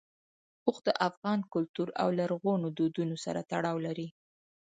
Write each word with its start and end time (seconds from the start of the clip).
اوښ 0.65 0.77
د 0.87 0.89
افغان 1.07 1.39
کلتور 1.53 1.87
او 2.01 2.07
لرغونو 2.19 2.67
دودونو 2.77 3.15
سره 3.25 3.39
تړاو 3.51 3.77
لري. 3.87 4.07